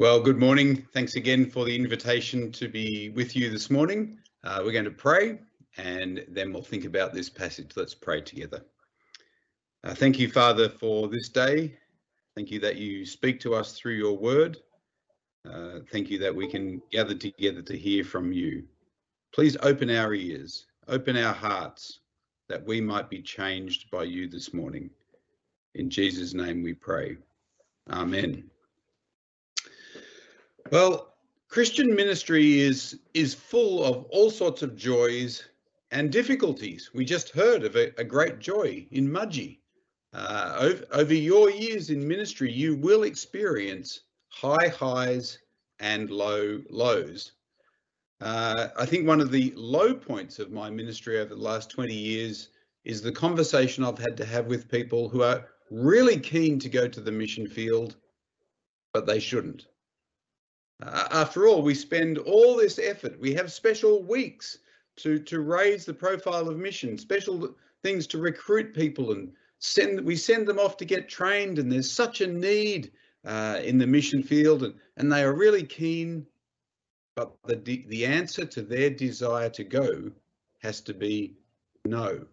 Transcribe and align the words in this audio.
Well, 0.00 0.20
good 0.20 0.38
morning. 0.38 0.86
Thanks 0.94 1.16
again 1.16 1.50
for 1.50 1.64
the 1.64 1.74
invitation 1.74 2.52
to 2.52 2.68
be 2.68 3.08
with 3.08 3.34
you 3.34 3.50
this 3.50 3.68
morning. 3.68 4.20
Uh, 4.44 4.60
we're 4.64 4.70
going 4.70 4.84
to 4.84 4.92
pray 4.92 5.40
and 5.76 6.24
then 6.28 6.52
we'll 6.52 6.62
think 6.62 6.84
about 6.84 7.12
this 7.12 7.28
passage. 7.28 7.72
Let's 7.74 7.96
pray 7.96 8.20
together. 8.20 8.64
Uh, 9.82 9.94
thank 9.94 10.20
you, 10.20 10.28
Father, 10.28 10.68
for 10.68 11.08
this 11.08 11.28
day. 11.28 11.76
Thank 12.36 12.52
you 12.52 12.60
that 12.60 12.76
you 12.76 13.04
speak 13.04 13.40
to 13.40 13.56
us 13.56 13.72
through 13.72 13.94
your 13.94 14.16
word. 14.16 14.58
Uh, 15.44 15.80
thank 15.90 16.10
you 16.10 16.18
that 16.20 16.32
we 16.32 16.46
can 16.46 16.80
gather 16.92 17.16
together 17.16 17.62
to 17.62 17.76
hear 17.76 18.04
from 18.04 18.30
you. 18.30 18.62
Please 19.34 19.56
open 19.64 19.90
our 19.90 20.14
ears, 20.14 20.66
open 20.86 21.16
our 21.16 21.34
hearts, 21.34 21.98
that 22.48 22.64
we 22.64 22.80
might 22.80 23.10
be 23.10 23.20
changed 23.20 23.90
by 23.90 24.04
you 24.04 24.28
this 24.28 24.54
morning. 24.54 24.90
In 25.74 25.90
Jesus' 25.90 26.34
name 26.34 26.62
we 26.62 26.72
pray. 26.72 27.16
Amen. 27.90 28.48
Well, 30.70 31.14
Christian 31.48 31.94
ministry 31.94 32.60
is 32.60 32.98
is 33.14 33.32
full 33.32 33.82
of 33.82 34.04
all 34.10 34.30
sorts 34.30 34.60
of 34.60 34.76
joys 34.76 35.42
and 35.90 36.12
difficulties. 36.12 36.90
We 36.92 37.06
just 37.06 37.30
heard 37.30 37.64
of 37.64 37.74
a, 37.74 37.92
a 37.98 38.04
great 38.04 38.38
joy 38.38 38.86
in 38.90 39.08
Mudgee. 39.08 39.60
Uh, 40.12 40.56
over, 40.60 40.84
over 40.92 41.14
your 41.14 41.50
years 41.50 41.88
in 41.88 42.06
ministry, 42.06 42.52
you 42.52 42.76
will 42.76 43.04
experience 43.04 44.00
high 44.28 44.68
highs 44.68 45.38
and 45.80 46.10
low 46.10 46.60
lows. 46.68 47.32
Uh, 48.20 48.68
I 48.78 48.84
think 48.84 49.06
one 49.06 49.22
of 49.22 49.30
the 49.30 49.54
low 49.56 49.94
points 49.94 50.38
of 50.38 50.50
my 50.52 50.68
ministry 50.68 51.18
over 51.18 51.34
the 51.34 51.40
last 51.40 51.70
20 51.70 51.94
years 51.94 52.50
is 52.84 53.00
the 53.00 53.12
conversation 53.12 53.84
I've 53.84 53.98
had 53.98 54.16
to 54.18 54.26
have 54.26 54.46
with 54.46 54.70
people 54.70 55.08
who 55.08 55.22
are 55.22 55.46
really 55.70 56.18
keen 56.18 56.58
to 56.58 56.68
go 56.68 56.88
to 56.88 57.00
the 57.00 57.12
mission 57.12 57.46
field, 57.46 57.96
but 58.92 59.06
they 59.06 59.20
shouldn't. 59.20 59.66
Uh, 60.82 61.08
after 61.10 61.46
all, 61.46 61.62
we 61.62 61.74
spend 61.74 62.18
all 62.18 62.56
this 62.56 62.78
effort. 62.78 63.18
We 63.18 63.34
have 63.34 63.50
special 63.52 64.02
weeks 64.02 64.58
to 64.96 65.18
to 65.20 65.40
raise 65.40 65.84
the 65.84 65.94
profile 65.94 66.48
of 66.48 66.56
mission, 66.56 66.96
special 66.98 67.54
things 67.82 68.06
to 68.08 68.18
recruit 68.18 68.74
people 68.74 69.12
and 69.12 69.32
send. 69.58 70.00
We 70.00 70.16
send 70.16 70.46
them 70.46 70.58
off 70.58 70.76
to 70.78 70.84
get 70.84 71.08
trained, 71.08 71.58
and 71.58 71.70
there's 71.70 71.90
such 71.90 72.20
a 72.20 72.26
need 72.26 72.92
uh, 73.24 73.60
in 73.64 73.78
the 73.78 73.86
mission 73.86 74.22
field, 74.22 74.62
and 74.62 74.74
and 74.96 75.10
they 75.10 75.22
are 75.22 75.34
really 75.34 75.64
keen. 75.64 76.26
But 77.16 77.32
the 77.44 77.84
the 77.88 78.06
answer 78.06 78.44
to 78.44 78.62
their 78.62 78.90
desire 78.90 79.50
to 79.50 79.64
go 79.64 80.12
has 80.60 80.80
to 80.82 80.94
be 80.94 81.34
no. 81.84 82.24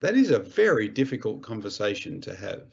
That 0.00 0.16
is 0.16 0.30
a 0.30 0.38
very 0.38 0.88
difficult 0.88 1.42
conversation 1.42 2.20
to 2.22 2.34
have. 2.34 2.66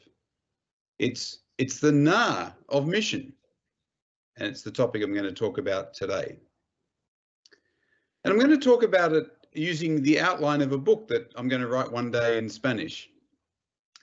It's 0.97 1.39
it's 1.57 1.79
the 1.79 1.93
na 1.93 2.51
of 2.67 2.85
mission 2.85 3.33
and 4.39 4.47
it's 4.47 4.61
the 4.61 4.71
topic 4.71 5.03
I'm 5.03 5.13
going 5.13 5.25
to 5.25 5.31
talk 5.31 5.57
about 5.57 5.93
today. 5.93 6.37
And 8.23 8.31
I'm 8.31 8.39
going 8.39 8.57
to 8.57 8.65
talk 8.65 8.83
about 8.83 9.13
it 9.13 9.27
using 9.53 10.01
the 10.01 10.19
outline 10.19 10.61
of 10.61 10.71
a 10.71 10.77
book 10.77 11.07
that 11.09 11.31
I'm 11.35 11.47
going 11.47 11.61
to 11.61 11.67
write 11.67 11.91
one 11.91 12.11
day 12.11 12.37
in 12.37 12.49
Spanish. 12.49 13.09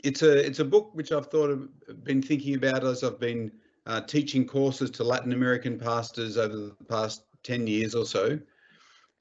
It's 0.05 0.23
a 0.23 0.47
it's 0.47 0.59
a 0.59 0.64
book 0.64 0.91
which 0.92 1.11
I've 1.11 1.27
thought 1.27 1.51
of 1.51 2.05
been 2.05 2.23
thinking 2.23 2.55
about 2.55 2.84
as 2.84 3.03
I've 3.03 3.19
been 3.19 3.51
uh, 3.87 4.03
teaching 4.03 4.47
courses 4.47 4.91
to 4.92 5.05
Latin 5.05 5.33
American 5.33 5.79
pastors 5.79 6.37
over 6.37 6.55
the 6.55 6.77
past 6.89 7.25
10 7.45 7.67
years 7.67 7.95
or 7.95 8.05
so. 8.05 8.39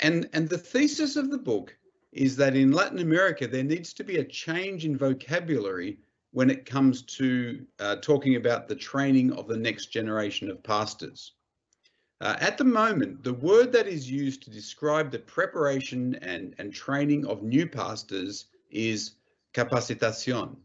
And 0.02 0.30
and 0.34 0.50
the 0.50 0.58
thesis 0.58 1.16
of 1.16 1.32
the 1.32 1.38
book 1.38 1.76
is 2.12 2.36
that 2.38 2.56
in 2.56 2.72
Latin 2.72 3.00
America 3.00 3.48
there 3.48 3.64
needs 3.64 3.94
to 3.94 4.04
be 4.04 4.18
a 4.18 4.24
change 4.24 4.86
in 4.86 4.98
vocabulary 4.98 5.98
when 6.36 6.50
it 6.50 6.66
comes 6.66 7.02
to 7.02 7.66
uh, 7.80 7.96
talking 8.02 8.36
about 8.36 8.68
the 8.68 8.76
training 8.76 9.32
of 9.32 9.48
the 9.48 9.56
next 9.56 9.86
generation 9.86 10.52
of 10.52 10.62
pastors. 10.62 11.32
Uh, 12.20 12.36
at 12.42 12.58
the 12.58 12.64
moment, 12.64 13.24
the 13.24 13.36
word 13.36 13.72
that 13.72 13.88
is 13.88 14.12
used 14.12 14.44
to 14.44 14.50
describe 14.50 15.10
the 15.10 15.20
preparation 15.20 16.14
and, 16.16 16.54
and 16.58 16.74
training 16.74 17.26
of 17.26 17.42
new 17.42 17.66
pastors 17.66 18.48
is 18.70 19.16
capacitación. 19.54 20.58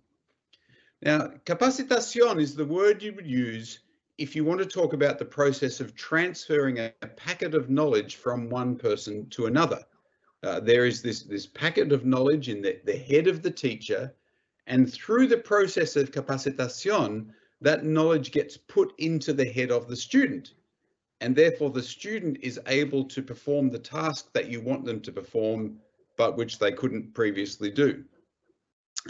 Now, 1.03 1.31
capacitación 1.47 2.41
is 2.41 2.57
the 2.57 2.65
word 2.65 3.01
you 3.01 3.13
would 3.13 3.29
use 3.29 3.79
if 4.19 4.35
you 4.35 4.45
want 4.45 4.59
to 4.59 4.67
talk 4.67 4.93
about 4.93 5.21
the 5.21 5.25
process 5.25 5.79
of 5.79 5.95
transferring 5.95 6.81
a, 6.81 6.93
a 7.03 7.07
packet 7.07 7.55
of 7.55 7.71
knowledge 7.71 8.17
from 8.17 8.51
one 8.51 8.75
person 8.75 9.25
to 9.31 9.47
another. 9.47 9.85
Uh, 10.43 10.59
there 10.59 10.85
is 10.85 11.01
this, 11.01 11.23
this 11.23 11.47
packet 11.47 11.93
of 11.93 12.05
knowledge 12.05 12.49
in 12.49 12.61
the, 12.61 12.81
the 12.87 12.99
head 12.99 13.29
of 13.29 13.41
the 13.41 13.53
teacher 13.53 14.13
and 14.67 14.93
through 14.93 15.27
the 15.27 15.39
process 15.39 15.97
of 15.97 16.13
capacitación, 16.13 17.27
that 17.61 17.85
knowledge 17.85 18.33
gets 18.33 18.57
put 18.57 18.93
into 18.99 19.33
the 19.33 19.45
head 19.45 19.71
of 19.71 19.89
the 19.89 19.97
student. 19.97 20.55
And 21.21 21.37
therefore, 21.37 21.71
the 21.71 21.83
student 21.83 22.39
is 22.41 22.59
able 22.67 23.05
to 23.05 23.23
perform 23.23 23.69
the 23.69 23.79
task 23.79 24.33
that 24.33 24.49
you 24.49 24.61
want 24.63 24.85
them 24.85 25.01
to 25.03 25.13
perform, 25.13 25.79
but 26.17 26.37
which 26.37 26.59
they 26.59 26.73
couldn't 26.73 27.15
previously 27.15 27.71
do. 27.71 28.05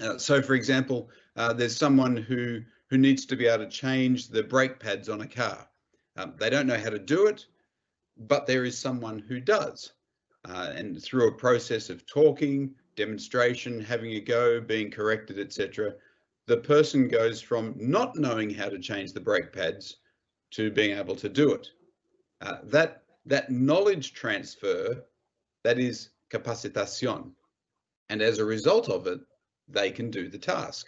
Uh, 0.03 0.19
so, 0.19 0.43
for 0.43 0.55
example, 0.55 1.09
uh, 1.37 1.53
there's 1.53 1.77
someone 1.77 2.17
who, 2.17 2.63
who 2.89 2.99
needs 2.99 3.27
to 3.27 3.37
be 3.37 3.47
able 3.47 3.65
to 3.65 3.71
change 3.71 4.29
the 4.29 4.43
brake 4.43 4.81
pads 4.81 5.09
on 5.09 5.21
a 5.21 5.27
car. 5.27 5.69
Um, 6.17 6.35
they 6.39 6.51
don't 6.51 6.67
know 6.67 6.79
how 6.79 6.91
to 6.91 6.99
do 6.99 7.27
it, 7.27 7.47
but 8.17 8.47
there 8.47 8.65
is 8.65 8.77
someone 8.77 9.21
who 9.21 9.41
does. 9.41 9.93
Uh, 10.49 10.73
and 10.75 11.03
through 11.03 11.29
a 11.29 11.33
process 11.33 11.91
of 11.91 12.07
talking, 12.07 12.75
demonstration, 12.97 13.81
having 13.81 14.13
a 14.13 14.21
go, 14.21 14.61
being 14.61 14.91
corrected, 14.91 15.39
etc., 15.39 15.95
the 16.47 16.57
person 16.57 17.09
goes 17.09 17.41
from 17.41 17.75
not 17.77 18.17
knowing 18.17 18.51
how 18.51 18.69
to 18.69 18.79
change 18.79 19.13
the 19.13 19.21
brake 19.21 19.53
pads 19.53 19.99
to 20.51 20.71
being 20.71 20.99
able 20.99 21.15
to 21.17 21.29
do 21.29 21.53
it. 21.53 21.69
Uh, 22.41 22.57
that 22.65 23.05
that 23.27 23.51
knowledge 23.51 24.15
transfer, 24.15 25.05
that 25.63 25.79
is 25.79 26.11
capacitación, 26.31 27.31
and 28.09 28.23
as 28.23 28.39
a 28.39 28.45
result 28.45 28.89
of 28.89 29.07
it, 29.07 29.21
they 29.69 29.91
can 29.91 30.11
do 30.11 30.29
the 30.29 30.39
task. 30.39 30.87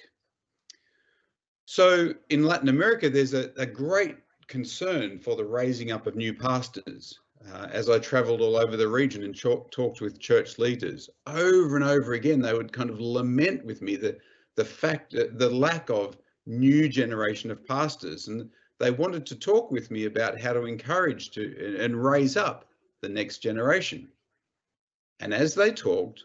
So 1.66 2.12
in 2.30 2.44
Latin 2.44 2.68
America, 2.68 3.08
there's 3.08 3.34
a, 3.34 3.52
a 3.56 3.66
great 3.66 4.16
concern 4.48 5.18
for 5.18 5.36
the 5.36 5.44
raising 5.44 5.92
up 5.92 6.06
of 6.06 6.16
new 6.16 6.34
pastors 6.34 7.18
uh, 7.52 7.68
as 7.70 7.88
I 7.88 7.98
traveled 7.98 8.40
all 8.40 8.56
over 8.56 8.76
the 8.76 8.88
region 8.88 9.22
and 9.24 9.36
talked 9.36 10.00
with 10.00 10.20
church 10.20 10.58
leaders 10.58 11.10
over 11.26 11.76
and 11.76 11.84
over 11.84 12.14
again, 12.14 12.40
they 12.40 12.52
would 12.52 12.72
kind 12.72 12.90
of 12.90 13.00
lament 13.00 13.64
with 13.64 13.82
me 13.82 13.96
the, 13.96 14.18
the 14.56 14.64
fact, 14.64 15.12
that 15.12 15.38
the 15.38 15.50
lack 15.50 15.90
of 15.90 16.16
new 16.46 16.88
generation 16.88 17.50
of 17.50 17.66
pastors. 17.66 18.28
And 18.28 18.50
they 18.78 18.90
wanted 18.90 19.26
to 19.26 19.36
talk 19.36 19.70
with 19.70 19.90
me 19.90 20.04
about 20.04 20.40
how 20.40 20.52
to 20.52 20.64
encourage 20.64 21.30
to 21.32 21.76
and 21.80 22.02
raise 22.02 22.36
up 22.36 22.68
the 23.00 23.08
next 23.08 23.38
generation. 23.38 24.08
And 25.20 25.32
as 25.32 25.54
they 25.54 25.72
talked, 25.72 26.24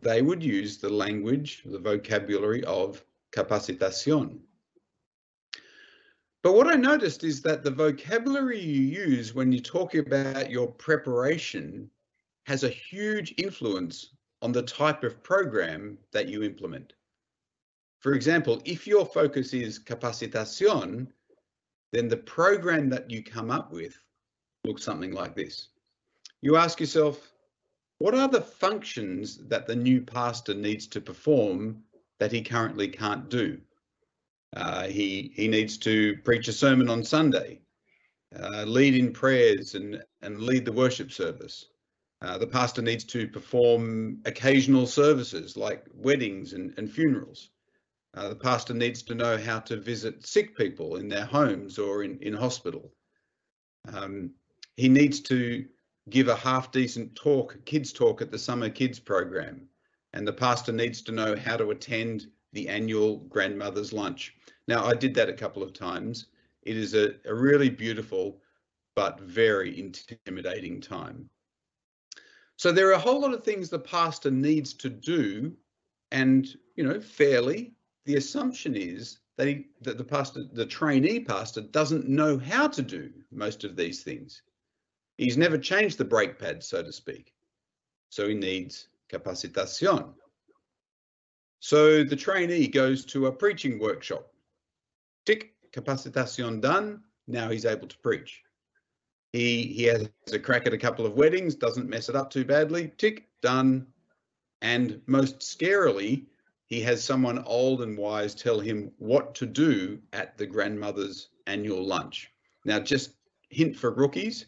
they 0.00 0.22
would 0.22 0.42
use 0.42 0.78
the 0.78 0.88
language, 0.88 1.62
the 1.64 1.78
vocabulary 1.78 2.64
of 2.64 3.04
capacitación. 3.32 4.38
But 6.42 6.54
what 6.54 6.66
I 6.66 6.74
noticed 6.74 7.22
is 7.22 7.40
that 7.42 7.62
the 7.62 7.70
vocabulary 7.70 8.60
you 8.60 8.82
use 8.82 9.32
when 9.32 9.52
you 9.52 9.60
talk 9.60 9.94
about 9.94 10.50
your 10.50 10.66
preparation 10.66 11.88
has 12.46 12.64
a 12.64 12.68
huge 12.68 13.32
influence 13.38 14.10
on 14.42 14.50
the 14.50 14.62
type 14.62 15.04
of 15.04 15.22
program 15.22 15.98
that 16.12 16.28
you 16.28 16.42
implement. 16.42 16.94
For 18.00 18.14
example, 18.14 18.60
if 18.64 18.88
your 18.88 19.06
focus 19.06 19.54
is 19.54 19.78
capacitación, 19.78 21.06
then 21.92 22.08
the 22.08 22.16
program 22.16 22.88
that 22.88 23.08
you 23.08 23.22
come 23.22 23.52
up 23.52 23.70
with 23.70 23.96
looks 24.64 24.82
something 24.82 25.12
like 25.12 25.36
this. 25.36 25.68
You 26.40 26.56
ask 26.56 26.80
yourself, 26.80 27.32
what 27.98 28.16
are 28.16 28.26
the 28.26 28.40
functions 28.40 29.38
that 29.46 29.68
the 29.68 29.76
new 29.76 30.00
pastor 30.00 30.54
needs 30.54 30.88
to 30.88 31.00
perform 31.00 31.84
that 32.18 32.32
he 32.32 32.42
currently 32.42 32.88
can't 32.88 33.28
do? 33.28 33.60
Uh, 34.54 34.86
he 34.86 35.32
he 35.34 35.48
needs 35.48 35.78
to 35.78 36.16
preach 36.24 36.48
a 36.48 36.52
sermon 36.52 36.88
on 36.88 37.02
Sunday, 37.02 37.60
uh, 38.38 38.64
lead 38.64 38.94
in 38.94 39.12
prayers, 39.12 39.74
and 39.74 40.02
and 40.20 40.40
lead 40.40 40.64
the 40.64 40.72
worship 40.72 41.10
service. 41.10 41.66
Uh, 42.22 42.38
the 42.38 42.46
pastor 42.46 42.82
needs 42.82 43.02
to 43.02 43.26
perform 43.26 44.20
occasional 44.26 44.86
services 44.86 45.56
like 45.56 45.84
weddings 45.92 46.52
and, 46.52 46.72
and 46.78 46.90
funerals. 46.90 47.50
Uh, 48.14 48.28
the 48.28 48.36
pastor 48.36 48.74
needs 48.74 49.02
to 49.02 49.14
know 49.14 49.36
how 49.36 49.58
to 49.58 49.76
visit 49.76 50.24
sick 50.24 50.56
people 50.56 50.96
in 50.96 51.08
their 51.08 51.24
homes 51.24 51.78
or 51.78 52.04
in, 52.04 52.18
in 52.20 52.32
hospital. 52.32 52.92
Um, 53.92 54.30
he 54.76 54.88
needs 54.88 55.20
to 55.22 55.64
give 56.10 56.28
a 56.28 56.36
half 56.36 56.70
decent 56.70 57.16
talk, 57.16 57.58
kids 57.64 57.92
talk 57.92 58.22
at 58.22 58.30
the 58.30 58.38
summer 58.38 58.68
kids 58.68 59.00
program. 59.00 59.68
And 60.12 60.28
the 60.28 60.32
pastor 60.32 60.72
needs 60.72 61.02
to 61.02 61.12
know 61.12 61.34
how 61.34 61.56
to 61.56 61.70
attend 61.70 62.26
the 62.52 62.68
annual 62.68 63.18
grandmother's 63.28 63.92
lunch. 63.92 64.34
Now, 64.68 64.84
I 64.84 64.94
did 64.94 65.14
that 65.14 65.28
a 65.28 65.34
couple 65.34 65.62
of 65.62 65.72
times. 65.72 66.26
It 66.62 66.76
is 66.76 66.94
a, 66.94 67.14
a 67.24 67.34
really 67.34 67.70
beautiful 67.70 68.40
but 68.94 69.20
very 69.20 69.78
intimidating 69.78 70.80
time. 70.80 71.28
So 72.56 72.70
there 72.70 72.88
are 72.88 72.92
a 72.92 72.98
whole 72.98 73.20
lot 73.20 73.34
of 73.34 73.42
things 73.42 73.68
the 73.68 73.78
pastor 73.78 74.30
needs 74.30 74.74
to 74.74 74.88
do, 74.88 75.52
and 76.10 76.46
you 76.76 76.84
know, 76.84 77.00
fairly, 77.00 77.72
the 78.04 78.16
assumption 78.16 78.76
is 78.76 79.18
that, 79.36 79.48
he, 79.48 79.66
that 79.80 79.98
the 79.98 80.04
pastor, 80.04 80.44
the 80.52 80.66
trainee 80.66 81.20
pastor, 81.20 81.62
doesn't 81.62 82.08
know 82.08 82.38
how 82.38 82.68
to 82.68 82.82
do 82.82 83.10
most 83.30 83.64
of 83.64 83.76
these 83.76 84.02
things. 84.02 84.42
He's 85.18 85.36
never 85.36 85.58
changed 85.58 85.98
the 85.98 86.04
brake 86.04 86.38
pad, 86.38 86.62
so 86.62 86.82
to 86.82 86.92
speak. 86.92 87.32
So 88.10 88.28
he 88.28 88.34
needs 88.34 88.88
capacitación. 89.10 90.14
So 91.62 92.02
the 92.02 92.16
trainee 92.16 92.66
goes 92.66 93.04
to 93.04 93.26
a 93.26 93.32
preaching 93.32 93.78
workshop. 93.78 94.26
Tick, 95.24 95.54
capacitación 95.70 96.60
done. 96.60 97.04
Now 97.28 97.50
he's 97.50 97.64
able 97.64 97.86
to 97.86 97.96
preach. 97.98 98.42
He 99.32 99.62
he 99.68 99.84
has 99.84 100.08
a 100.32 100.40
crack 100.40 100.66
at 100.66 100.72
a 100.72 100.78
couple 100.78 101.06
of 101.06 101.12
weddings, 101.12 101.54
doesn't 101.54 101.88
mess 101.88 102.08
it 102.08 102.16
up 102.16 102.30
too 102.30 102.44
badly. 102.44 102.90
Tick, 102.98 103.28
done. 103.42 103.86
And 104.60 105.00
most 105.06 105.38
scarily, 105.38 106.26
he 106.66 106.80
has 106.80 107.04
someone 107.04 107.44
old 107.44 107.82
and 107.82 107.96
wise 107.96 108.34
tell 108.34 108.58
him 108.58 108.90
what 108.98 109.32
to 109.36 109.46
do 109.46 110.00
at 110.12 110.36
the 110.36 110.46
grandmother's 110.46 111.28
annual 111.46 111.86
lunch. 111.86 112.32
Now, 112.64 112.80
just 112.80 113.12
hint 113.50 113.76
for 113.76 113.92
rookies, 113.92 114.46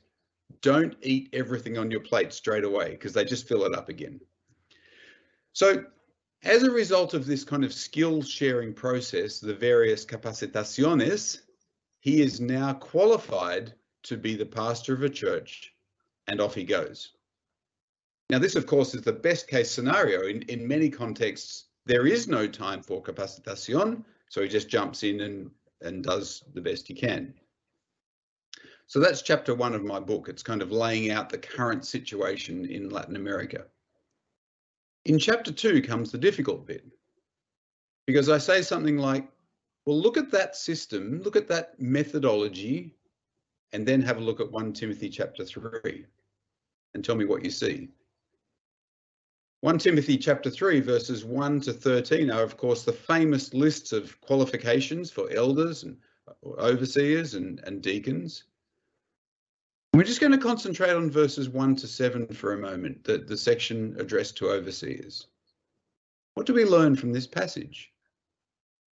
don't 0.62 0.96
eat 1.00 1.28
everything 1.32 1.78
on 1.78 1.92
your 1.92 2.00
plate 2.00 2.32
straight 2.32 2.64
away 2.64 2.90
because 2.90 3.12
they 3.12 3.24
just 3.24 3.46
fill 3.46 3.66
it 3.66 3.74
up 3.74 3.88
again. 3.88 4.20
So 5.52 5.84
as 6.44 6.62
a 6.62 6.70
result 6.70 7.14
of 7.14 7.26
this 7.26 7.42
kind 7.42 7.64
of 7.64 7.72
skill 7.72 8.22
sharing 8.22 8.72
process, 8.72 9.40
the 9.40 9.54
various 9.54 10.04
capacitaciones, 10.04 11.40
he 12.00 12.20
is 12.20 12.40
now 12.40 12.74
qualified 12.74 13.72
to 14.04 14.16
be 14.16 14.36
the 14.36 14.46
pastor 14.46 14.92
of 14.92 15.02
a 15.02 15.08
church 15.08 15.72
and 16.26 16.40
off 16.40 16.54
he 16.54 16.64
goes. 16.64 17.12
Now, 18.30 18.38
this, 18.38 18.56
of 18.56 18.66
course, 18.66 18.94
is 18.94 19.02
the 19.02 19.12
best 19.12 19.48
case 19.48 19.70
scenario. 19.70 20.26
In, 20.26 20.42
in 20.42 20.66
many 20.66 20.90
contexts, 20.90 21.66
there 21.86 22.06
is 22.06 22.28
no 22.28 22.46
time 22.46 22.82
for 22.82 23.02
capacitación, 23.02 24.04
so 24.28 24.42
he 24.42 24.48
just 24.48 24.68
jumps 24.68 25.02
in 25.02 25.20
and, 25.20 25.50
and 25.82 26.02
does 26.02 26.44
the 26.54 26.60
best 26.60 26.88
he 26.88 26.94
can. 26.94 27.34
So 28.86 29.00
that's 29.00 29.22
chapter 29.22 29.54
one 29.54 29.74
of 29.74 29.82
my 29.82 30.00
book. 30.00 30.28
It's 30.28 30.42
kind 30.42 30.62
of 30.62 30.70
laying 30.70 31.10
out 31.10 31.30
the 31.30 31.38
current 31.38 31.86
situation 31.86 32.66
in 32.66 32.90
Latin 32.90 33.16
America. 33.16 33.64
In 35.04 35.18
chapter 35.18 35.52
two 35.52 35.82
comes 35.82 36.10
the 36.10 36.18
difficult 36.18 36.66
bit, 36.66 36.84
because 38.06 38.28
I 38.28 38.38
say 38.38 38.62
something 38.62 38.96
like, 38.96 39.28
well, 39.84 40.00
look 40.00 40.16
at 40.16 40.30
that 40.30 40.56
system, 40.56 41.20
look 41.22 41.36
at 41.36 41.48
that 41.48 41.78
methodology, 41.78 42.94
and 43.72 43.86
then 43.86 44.00
have 44.02 44.16
a 44.16 44.20
look 44.20 44.40
at 44.40 44.50
1 44.50 44.72
Timothy 44.72 45.10
chapter 45.10 45.44
3 45.44 46.06
and 46.94 47.04
tell 47.04 47.16
me 47.16 47.24
what 47.24 47.44
you 47.44 47.50
see. 47.50 47.88
1 49.60 49.78
Timothy 49.78 50.16
chapter 50.16 50.48
3 50.48 50.80
verses 50.80 51.24
1 51.24 51.60
to 51.62 51.72
13 51.72 52.30
are 52.30 52.42
of 52.42 52.56
course 52.56 52.84
the 52.84 52.92
famous 52.92 53.52
lists 53.52 53.92
of 53.92 54.20
qualifications 54.20 55.10
for 55.10 55.30
elders 55.30 55.82
and 55.82 55.96
overseers 56.58 57.34
and, 57.34 57.60
and 57.64 57.82
deacons. 57.82 58.44
We're 59.94 60.02
just 60.02 60.20
going 60.20 60.32
to 60.32 60.38
concentrate 60.38 60.90
on 60.90 61.08
verses 61.08 61.48
1 61.48 61.76
to 61.76 61.86
7 61.86 62.26
for 62.26 62.52
a 62.52 62.58
moment, 62.58 63.04
the, 63.04 63.18
the 63.18 63.36
section 63.36 63.94
addressed 63.96 64.36
to 64.38 64.50
overseers. 64.50 65.28
What 66.34 66.46
do 66.46 66.52
we 66.52 66.64
learn 66.64 66.96
from 66.96 67.12
this 67.12 67.28
passage? 67.28 67.92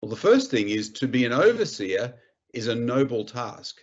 Well, 0.03 0.11
the 0.11 0.17
first 0.17 0.51
thing 0.51 0.71
is 0.71 0.91
to 0.95 1.07
be 1.07 1.25
an 1.25 1.33
overseer 1.33 2.15
is 2.53 2.67
a 2.67 2.75
noble 2.75 3.25
task. 3.25 3.81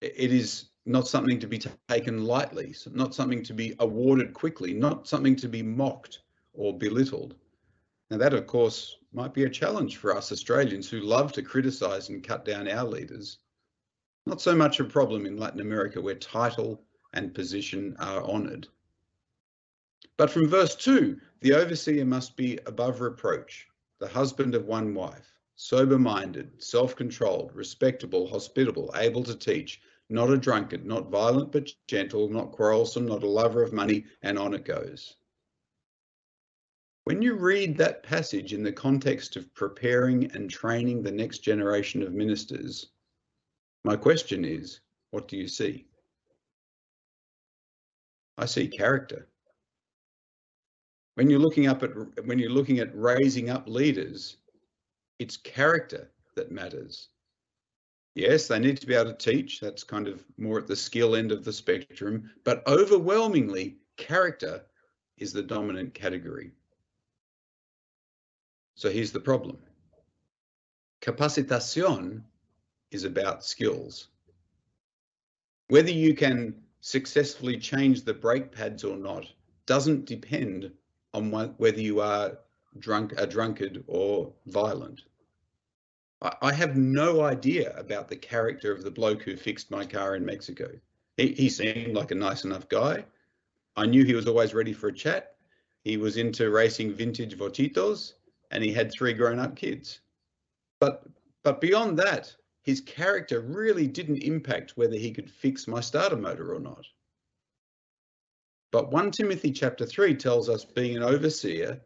It 0.00 0.32
is 0.32 0.66
not 0.84 1.08
something 1.08 1.40
to 1.40 1.48
be 1.48 1.60
taken 1.88 2.24
lightly, 2.24 2.72
not 2.92 3.12
something 3.12 3.42
to 3.42 3.52
be 3.52 3.74
awarded 3.80 4.32
quickly, 4.32 4.74
not 4.74 5.08
something 5.08 5.34
to 5.34 5.48
be 5.48 5.64
mocked 5.64 6.20
or 6.52 6.78
belittled. 6.78 7.34
Now, 8.12 8.18
that, 8.18 8.32
of 8.32 8.46
course, 8.46 8.96
might 9.12 9.34
be 9.34 9.42
a 9.42 9.50
challenge 9.50 9.96
for 9.96 10.16
us 10.16 10.30
Australians 10.30 10.88
who 10.88 11.00
love 11.00 11.32
to 11.32 11.42
criticise 11.42 12.10
and 12.10 12.22
cut 12.22 12.44
down 12.44 12.68
our 12.68 12.84
leaders. 12.84 13.38
Not 14.28 14.40
so 14.40 14.56
much 14.56 14.80
a 14.80 14.84
problem 14.84 15.24
in 15.24 15.36
Latin 15.36 15.60
America 15.60 16.00
where 16.00 16.16
title 16.16 16.84
and 17.12 17.32
position 17.32 17.96
are 18.00 18.24
honoured. 18.24 18.66
But 20.16 20.30
from 20.30 20.48
verse 20.48 20.74
2, 20.74 21.20
the 21.42 21.52
overseer 21.52 22.04
must 22.04 22.36
be 22.36 22.58
above 22.66 23.00
reproach, 23.00 23.68
the 24.00 24.08
husband 24.08 24.56
of 24.56 24.66
one 24.66 24.94
wife, 24.94 25.32
sober 25.54 25.96
minded, 25.96 26.60
self 26.60 26.96
controlled, 26.96 27.54
respectable, 27.54 28.26
hospitable, 28.26 28.92
able 28.96 29.22
to 29.22 29.34
teach, 29.36 29.80
not 30.08 30.30
a 30.30 30.36
drunkard, 30.36 30.84
not 30.84 31.08
violent 31.08 31.52
but 31.52 31.70
gentle, 31.86 32.28
not 32.28 32.50
quarrelsome, 32.50 33.06
not 33.06 33.22
a 33.22 33.28
lover 33.28 33.62
of 33.62 33.72
money, 33.72 34.06
and 34.22 34.40
on 34.40 34.54
it 34.54 34.64
goes. 34.64 35.14
When 37.04 37.22
you 37.22 37.34
read 37.34 37.76
that 37.76 38.02
passage 38.02 38.52
in 38.52 38.64
the 38.64 38.72
context 38.72 39.36
of 39.36 39.54
preparing 39.54 40.32
and 40.32 40.50
training 40.50 41.02
the 41.04 41.12
next 41.12 41.38
generation 41.38 42.02
of 42.02 42.12
ministers, 42.12 42.88
my 43.86 43.94
question 43.94 44.44
is, 44.44 44.80
what 45.12 45.28
do 45.28 45.36
you 45.36 45.46
see? 45.46 45.86
I 48.36 48.44
see 48.44 48.66
character. 48.66 49.28
When 51.14 51.30
you're 51.30 51.38
looking 51.38 51.68
up 51.68 51.84
at 51.84 51.92
when 52.26 52.40
you're 52.40 52.50
looking 52.50 52.80
at 52.80 52.90
raising 52.94 53.48
up 53.48 53.68
leaders, 53.68 54.38
it's 55.20 55.36
character 55.36 56.10
that 56.34 56.50
matters. 56.50 57.10
Yes, 58.16 58.48
they 58.48 58.58
need 58.58 58.78
to 58.80 58.88
be 58.88 58.94
able 58.94 59.12
to 59.12 59.32
teach. 59.32 59.60
That's 59.60 59.84
kind 59.84 60.08
of 60.08 60.24
more 60.36 60.58
at 60.58 60.66
the 60.66 60.74
skill 60.74 61.14
end 61.14 61.30
of 61.30 61.44
the 61.44 61.52
spectrum. 61.52 62.28
But 62.42 62.66
overwhelmingly, 62.66 63.76
character 63.96 64.62
is 65.16 65.32
the 65.32 65.44
dominant 65.44 65.94
category. 65.94 66.50
So 68.74 68.90
here's 68.90 69.12
the 69.12 69.20
problem. 69.20 69.58
Capacitación 71.02 72.24
is 72.96 73.04
about 73.04 73.44
skills. 73.44 74.08
Whether 75.68 75.90
you 75.90 76.14
can 76.14 76.54
successfully 76.80 77.58
change 77.58 78.02
the 78.02 78.14
brake 78.14 78.50
pads 78.50 78.84
or 78.84 78.96
not 78.96 79.26
doesn't 79.66 80.06
depend 80.06 80.72
on 81.12 81.30
whether 81.58 81.80
you 81.80 82.00
are 82.00 82.38
drunk, 82.78 83.12
a 83.18 83.26
drunkard 83.26 83.84
or 83.86 84.32
violent. 84.46 85.02
I 86.40 86.52
have 86.52 86.76
no 86.76 87.20
idea 87.20 87.76
about 87.76 88.08
the 88.08 88.16
character 88.16 88.72
of 88.72 88.82
the 88.82 88.90
bloke 88.90 89.22
who 89.22 89.36
fixed 89.36 89.70
my 89.70 89.84
car 89.84 90.16
in 90.16 90.24
Mexico. 90.24 90.70
He, 91.18 91.28
he 91.32 91.48
seemed 91.50 91.94
like 91.94 92.10
a 92.10 92.14
nice 92.28 92.44
enough 92.44 92.68
guy. 92.68 93.04
I 93.76 93.84
knew 93.84 94.04
he 94.04 94.14
was 94.14 94.26
always 94.26 94.54
ready 94.54 94.72
for 94.72 94.88
a 94.88 94.92
chat. 94.92 95.34
He 95.84 95.98
was 95.98 96.16
into 96.16 96.50
racing 96.50 96.94
vintage 96.94 97.36
Vochitos 97.36 98.14
and 98.50 98.64
he 98.64 98.72
had 98.72 98.90
three 98.90 99.12
grown 99.12 99.38
up 99.38 99.54
kids. 99.54 100.00
But 100.80 101.04
but 101.42 101.60
beyond 101.60 101.98
that, 101.98 102.34
his 102.66 102.82
character 102.82 103.40
really 103.40 103.86
didn't 103.86 104.18
impact 104.18 104.76
whether 104.76 104.96
he 104.96 105.12
could 105.12 105.30
fix 105.30 105.66
my 105.66 105.80
starter 105.80 106.16
motor 106.16 106.54
or 106.54 106.60
not. 106.60 106.84
But 108.72 108.92
1 108.92 109.12
Timothy 109.12 109.52
chapter 109.52 109.86
3 109.86 110.14
tells 110.16 110.50
us 110.50 110.66
being 110.66 110.96
an 110.96 111.02
overseer, 111.02 111.80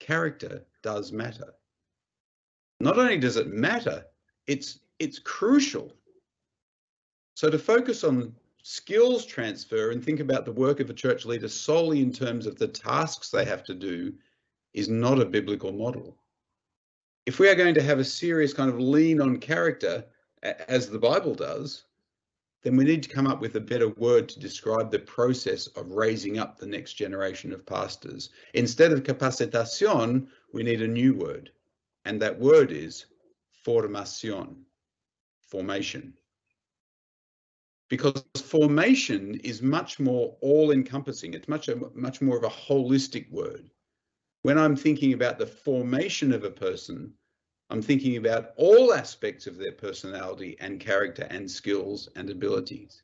character 0.00 0.66
does 0.82 1.12
matter 1.12 1.54
not 2.80 2.98
only 2.98 3.18
does 3.18 3.36
it 3.36 3.48
matter, 3.48 4.04
it's 4.46 4.80
it's 4.98 5.18
crucial. 5.18 5.92
So 7.34 7.50
to 7.50 7.58
focus 7.58 8.04
on 8.04 8.34
skills 8.62 9.26
transfer 9.26 9.90
and 9.90 10.04
think 10.04 10.20
about 10.20 10.44
the 10.44 10.52
work 10.52 10.80
of 10.80 10.90
a 10.90 10.94
church 10.94 11.24
leader 11.24 11.48
solely 11.48 12.00
in 12.00 12.12
terms 12.12 12.46
of 12.46 12.56
the 12.56 12.68
tasks 12.68 13.30
they 13.30 13.44
have 13.44 13.62
to 13.64 13.74
do 13.74 14.12
is 14.72 14.88
not 14.88 15.20
a 15.20 15.26
biblical 15.26 15.72
model. 15.72 16.16
If 17.26 17.40
we 17.40 17.48
are 17.48 17.56
going 17.56 17.74
to 17.74 17.82
have 17.82 17.98
a 17.98 18.04
serious 18.04 18.52
kind 18.52 18.70
of 18.70 18.78
lean 18.78 19.20
on 19.20 19.38
character, 19.38 20.04
as 20.42 20.88
the 20.88 20.98
Bible 20.98 21.34
does, 21.34 21.82
then 22.62 22.76
we 22.76 22.84
need 22.84 23.02
to 23.02 23.08
come 23.08 23.26
up 23.26 23.40
with 23.40 23.56
a 23.56 23.60
better 23.60 23.88
word 23.90 24.28
to 24.28 24.40
describe 24.40 24.90
the 24.90 24.98
process 25.00 25.66
of 25.68 25.90
raising 25.90 26.38
up 26.38 26.56
the 26.56 26.66
next 26.66 26.94
generation 26.94 27.52
of 27.52 27.66
pastors. 27.66 28.30
Instead 28.54 28.92
of 28.92 29.02
capacitación, 29.02 30.28
we 30.52 30.62
need 30.62 30.82
a 30.82 30.88
new 30.88 31.14
word. 31.14 31.50
And 32.04 32.22
that 32.22 32.38
word 32.38 32.70
is 32.70 33.06
formación, 33.66 34.56
formation. 35.40 36.12
Because 37.88 38.24
formation 38.36 39.34
is 39.44 39.62
much 39.62 39.98
more 39.98 40.36
all 40.40 40.70
encompassing. 40.70 41.34
It's 41.34 41.48
much, 41.48 41.68
a, 41.68 41.76
much 41.94 42.20
more 42.20 42.36
of 42.36 42.44
a 42.44 42.48
holistic 42.48 43.30
word. 43.30 43.70
When 44.46 44.58
I'm 44.58 44.76
thinking 44.76 45.12
about 45.12 45.40
the 45.40 45.46
formation 45.48 46.32
of 46.32 46.44
a 46.44 46.52
person, 46.52 47.12
I'm 47.68 47.82
thinking 47.82 48.16
about 48.16 48.52
all 48.56 48.94
aspects 48.94 49.48
of 49.48 49.58
their 49.58 49.72
personality 49.72 50.56
and 50.60 50.78
character 50.78 51.26
and 51.30 51.50
skills 51.50 52.08
and 52.14 52.30
abilities. 52.30 53.02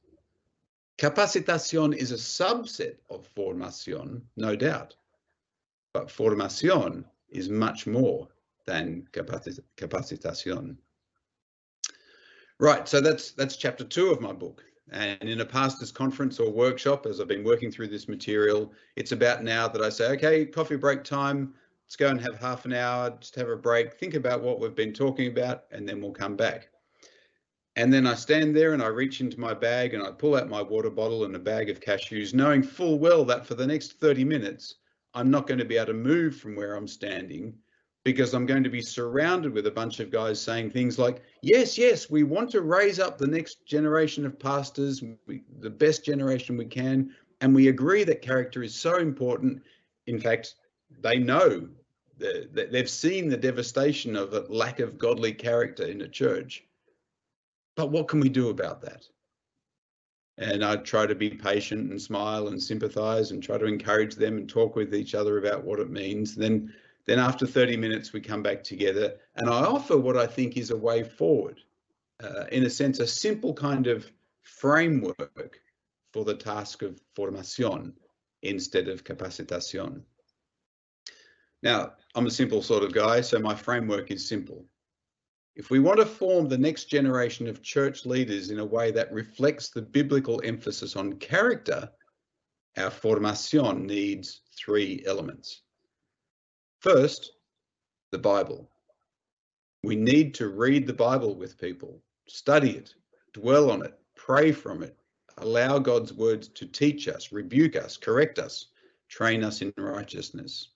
Capacitación 0.98 1.96
is 1.96 2.12
a 2.12 2.14
subset 2.14 2.98
of 3.10 3.28
formación, 3.34 4.22
no 4.36 4.54
doubt, 4.54 4.94
but 5.92 6.06
formación 6.06 7.06
is 7.28 7.48
much 7.48 7.88
more 7.88 8.28
than 8.64 9.08
capacitación. 9.12 10.76
Right, 12.60 12.88
so 12.88 13.00
that's 13.00 13.32
that's 13.32 13.56
chapter 13.56 13.82
two 13.82 14.12
of 14.12 14.20
my 14.20 14.32
book. 14.32 14.62
And 14.90 15.22
in 15.22 15.40
a 15.40 15.44
pastor's 15.44 15.92
conference 15.92 16.38
or 16.40 16.50
workshop, 16.50 17.06
as 17.06 17.20
I've 17.20 17.28
been 17.28 17.44
working 17.44 17.70
through 17.70 17.88
this 17.88 18.08
material, 18.08 18.72
it's 18.96 19.12
about 19.12 19.44
now 19.44 19.68
that 19.68 19.82
I 19.82 19.88
say, 19.88 20.10
okay, 20.12 20.44
coffee 20.44 20.76
break 20.76 21.04
time. 21.04 21.54
let's 21.86 21.96
go 21.96 22.08
and 22.08 22.20
have 22.20 22.38
half 22.38 22.64
an 22.64 22.72
hour, 22.72 23.16
just 23.20 23.34
have 23.36 23.48
a 23.48 23.56
break, 23.56 23.94
think 23.94 24.14
about 24.14 24.42
what 24.42 24.60
we've 24.60 24.74
been 24.74 24.92
talking 24.92 25.28
about, 25.28 25.64
and 25.70 25.88
then 25.88 26.00
we'll 26.00 26.12
come 26.12 26.36
back. 26.36 26.68
And 27.76 27.92
then 27.92 28.06
I 28.06 28.14
stand 28.14 28.54
there 28.54 28.74
and 28.74 28.82
I 28.82 28.88
reach 28.88 29.20
into 29.20 29.40
my 29.40 29.54
bag 29.54 29.94
and 29.94 30.02
I 30.02 30.10
pull 30.10 30.34
out 30.34 30.48
my 30.48 30.60
water 30.60 30.90
bottle 30.90 31.24
and 31.24 31.34
a 31.34 31.38
bag 31.38 31.70
of 31.70 31.80
cashews, 31.80 32.34
knowing 32.34 32.62
full 32.62 32.98
well 32.98 33.24
that 33.26 33.46
for 33.46 33.54
the 33.54 33.66
next 33.66 33.92
30 33.94 34.24
minutes, 34.24 34.74
I'm 35.14 35.30
not 35.30 35.46
going 35.46 35.58
to 35.58 35.64
be 35.64 35.76
able 35.76 35.86
to 35.86 35.94
move 35.94 36.36
from 36.36 36.54
where 36.54 36.74
I'm 36.74 36.88
standing 36.88 37.54
because 38.04 38.34
I'm 38.34 38.46
going 38.46 38.64
to 38.64 38.70
be 38.70 38.82
surrounded 38.82 39.52
with 39.52 39.66
a 39.66 39.70
bunch 39.70 40.00
of 40.00 40.10
guys 40.10 40.40
saying 40.40 40.70
things 40.70 40.98
like, 40.98 41.22
yes, 41.42 41.78
yes, 41.78 42.10
we 42.10 42.24
want 42.24 42.50
to 42.50 42.62
raise 42.62 42.98
up 42.98 43.16
the 43.16 43.26
next 43.26 43.64
generation 43.64 44.26
of 44.26 44.38
pastors, 44.38 45.02
we, 45.26 45.42
the 45.60 45.70
best 45.70 46.04
generation 46.04 46.56
we 46.56 46.64
can. 46.64 47.14
And 47.40 47.54
we 47.54 47.68
agree 47.68 48.04
that 48.04 48.22
character 48.22 48.62
is 48.62 48.74
so 48.74 48.98
important. 48.98 49.62
In 50.06 50.20
fact, 50.20 50.54
they 51.00 51.18
know 51.18 51.68
that 52.18 52.70
they've 52.70 52.90
seen 52.90 53.28
the 53.28 53.36
devastation 53.36 54.14
of 54.14 54.32
a 54.32 54.40
lack 54.48 54.78
of 54.80 54.98
godly 54.98 55.32
character 55.32 55.84
in 55.84 56.02
a 56.02 56.08
church. 56.08 56.64
But 57.74 57.90
what 57.90 58.08
can 58.08 58.20
we 58.20 58.28
do 58.28 58.50
about 58.50 58.80
that? 58.82 59.04
And 60.38 60.64
I 60.64 60.76
try 60.76 61.06
to 61.06 61.14
be 61.14 61.30
patient 61.30 61.90
and 61.90 62.00
smile 62.00 62.48
and 62.48 62.62
sympathize 62.62 63.30
and 63.32 63.42
try 63.42 63.58
to 63.58 63.66
encourage 63.66 64.14
them 64.14 64.36
and 64.36 64.48
talk 64.48 64.76
with 64.76 64.94
each 64.94 65.14
other 65.14 65.38
about 65.38 65.64
what 65.64 65.80
it 65.80 65.90
means. 65.90 66.34
Then 66.34 66.72
then 67.06 67.18
after 67.18 67.46
30 67.46 67.76
minutes, 67.76 68.12
we 68.12 68.20
come 68.20 68.42
back 68.42 68.62
together 68.62 69.14
and 69.36 69.48
I 69.48 69.64
offer 69.64 69.98
what 69.98 70.16
I 70.16 70.26
think 70.26 70.56
is 70.56 70.70
a 70.70 70.76
way 70.76 71.02
forward. 71.02 71.60
Uh, 72.22 72.44
in 72.52 72.64
a 72.64 72.70
sense, 72.70 73.00
a 73.00 73.06
simple 73.06 73.52
kind 73.52 73.88
of 73.88 74.10
framework 74.42 75.60
for 76.12 76.24
the 76.24 76.34
task 76.34 76.82
of 76.82 77.00
formación 77.16 77.92
instead 78.42 78.88
of 78.88 79.02
capacitación. 79.02 80.02
Now, 81.62 81.94
I'm 82.14 82.26
a 82.26 82.30
simple 82.30 82.62
sort 82.62 82.82
of 82.82 82.92
guy, 82.92 83.20
so 83.20 83.38
my 83.38 83.54
framework 83.54 84.10
is 84.10 84.28
simple. 84.28 84.64
If 85.54 85.70
we 85.70 85.80
want 85.80 86.00
to 86.00 86.06
form 86.06 86.48
the 86.48 86.58
next 86.58 86.84
generation 86.84 87.46
of 87.46 87.62
church 87.62 88.06
leaders 88.06 88.50
in 88.50 88.58
a 88.58 88.64
way 88.64 88.90
that 88.92 89.12
reflects 89.12 89.68
the 89.68 89.82
biblical 89.82 90.40
emphasis 90.44 90.96
on 90.96 91.14
character, 91.14 91.90
our 92.76 92.90
formación 92.90 93.84
needs 93.84 94.42
three 94.56 95.04
elements. 95.06 95.62
First, 96.82 97.34
the 98.10 98.18
Bible. 98.18 98.68
We 99.84 99.94
need 99.94 100.34
to 100.34 100.48
read 100.48 100.84
the 100.84 100.92
Bible 100.92 101.36
with 101.36 101.56
people, 101.56 102.02
study 102.26 102.72
it, 102.72 102.92
dwell 103.32 103.70
on 103.70 103.84
it, 103.84 103.96
pray 104.16 104.50
from 104.50 104.82
it, 104.82 104.96
allow 105.38 105.78
God's 105.78 106.12
words 106.12 106.48
to 106.48 106.66
teach 106.66 107.06
us, 107.06 107.30
rebuke 107.30 107.76
us, 107.76 107.96
correct 107.96 108.40
us, 108.40 108.66
train 109.08 109.44
us 109.44 109.62
in 109.62 109.72
righteousness. 109.76 110.70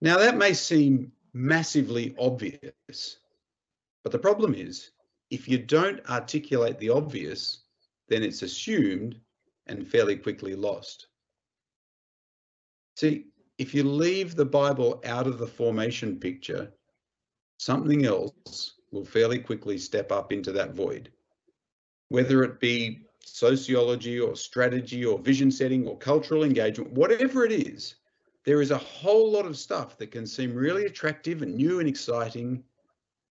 Now, 0.00 0.16
that 0.18 0.36
may 0.36 0.54
seem 0.54 1.10
massively 1.32 2.14
obvious, 2.16 3.18
but 4.04 4.12
the 4.12 4.18
problem 4.20 4.54
is 4.54 4.92
if 5.30 5.48
you 5.48 5.58
don't 5.58 6.08
articulate 6.08 6.78
the 6.78 6.90
obvious, 6.90 7.62
then 8.06 8.22
it's 8.22 8.42
assumed 8.42 9.18
and 9.66 9.88
fairly 9.88 10.14
quickly 10.14 10.54
lost. 10.54 11.08
See, 12.94 13.26
if 13.58 13.74
you 13.74 13.82
leave 13.82 14.36
the 14.36 14.44
Bible 14.44 15.02
out 15.04 15.26
of 15.26 15.38
the 15.38 15.46
formation 15.46 16.18
picture, 16.18 16.72
something 17.58 18.06
else 18.06 18.74
will 18.92 19.04
fairly 19.04 19.38
quickly 19.38 19.76
step 19.76 20.12
up 20.12 20.32
into 20.32 20.52
that 20.52 20.74
void. 20.74 21.10
Whether 22.08 22.44
it 22.44 22.60
be 22.60 23.00
sociology 23.20 24.18
or 24.18 24.36
strategy 24.36 25.04
or 25.04 25.18
vision 25.18 25.50
setting 25.50 25.86
or 25.86 25.98
cultural 25.98 26.44
engagement, 26.44 26.92
whatever 26.92 27.44
it 27.44 27.52
is, 27.52 27.96
there 28.44 28.62
is 28.62 28.70
a 28.70 28.78
whole 28.78 29.30
lot 29.30 29.44
of 29.44 29.58
stuff 29.58 29.98
that 29.98 30.12
can 30.12 30.26
seem 30.26 30.54
really 30.54 30.86
attractive 30.86 31.42
and 31.42 31.54
new 31.54 31.80
and 31.80 31.88
exciting, 31.88 32.62